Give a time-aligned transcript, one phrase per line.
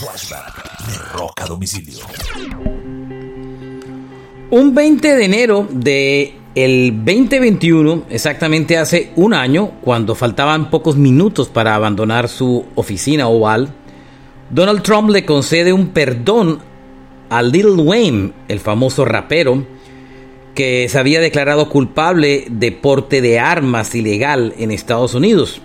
[0.00, 1.98] Flashback de Domicilio.
[4.50, 11.48] Un 20 de enero de el 2021, exactamente hace un año, cuando faltaban pocos minutos
[11.50, 13.74] para abandonar su oficina oval,
[14.48, 16.60] Donald Trump le concede un perdón
[17.28, 19.66] a Lil Wayne, el famoso rapero,
[20.54, 25.60] que se había declarado culpable de porte de armas ilegal en Estados Unidos.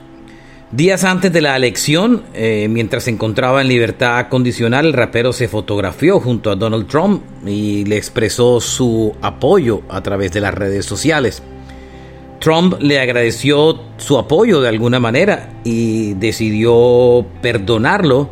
[0.72, 5.48] Días antes de la elección, eh, mientras se encontraba en libertad condicional, el rapero se
[5.48, 10.86] fotografió junto a Donald Trump y le expresó su apoyo a través de las redes
[10.86, 11.44] sociales.
[12.40, 18.30] Trump le agradeció su apoyo de alguna manera y decidió perdonarlo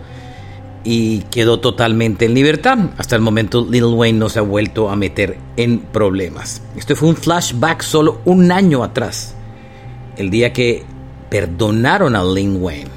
[0.83, 2.77] y quedó totalmente en libertad.
[2.97, 6.63] Hasta el momento Lil Wayne no se ha vuelto a meter en problemas.
[6.75, 9.35] Esto fue un flashback solo un año atrás,
[10.17, 10.83] el día que
[11.33, 12.91] perdonaron a Lil Wayne.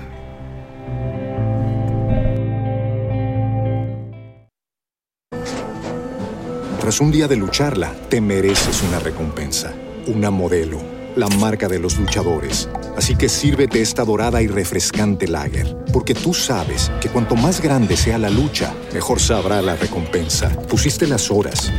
[6.79, 9.73] Tras un día de lucharla, te mereces una recompensa,
[10.09, 10.79] una modelo,
[11.17, 12.69] la marca de los luchadores.
[12.95, 17.97] Así que sírvete esta dorada y refrescante lager, porque tú sabes que cuanto más grande
[17.97, 20.51] sea la lucha, mejor sabrá la recompensa.
[20.69, 21.73] Pusiste las horas,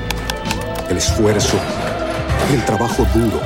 [0.90, 1.59] el esfuerzo,
[2.51, 3.41] el trabajo duro.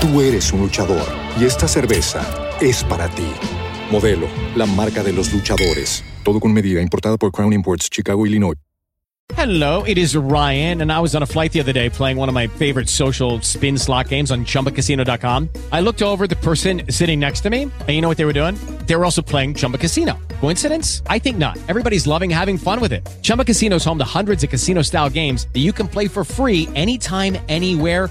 [0.00, 2.22] Tú eres un luchador y esta cerveza
[2.60, 3.30] es para ti.
[3.90, 4.26] Modelo,
[4.56, 6.04] la marca de los luchadores.
[6.24, 8.56] Todo con medida, importada por Crown Imports, Chicago, Illinois.
[9.34, 12.28] Hello, it is Ryan, and I was on a flight the other day playing one
[12.28, 15.48] of my favorite social spin slot games on chumbacasino.com.
[15.72, 18.34] I looked over the person sitting next to me, and you know what they were
[18.34, 18.56] doing?
[18.86, 20.18] They were also playing Chumba Casino.
[20.40, 21.02] Coincidence?
[21.06, 21.56] I think not.
[21.68, 23.08] Everybody's loving having fun with it.
[23.22, 26.24] Chumba Casino is home to hundreds of casino style games that you can play for
[26.24, 28.10] free anytime, anywhere